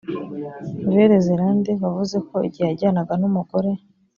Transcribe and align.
velle 0.91 1.17
zelande 1.25 1.71
wavuze 1.81 2.17
ko 2.27 2.35
igihe 2.47 2.65
yajyanaga 2.69 3.13
n 3.17 3.23
umugore 3.29 3.71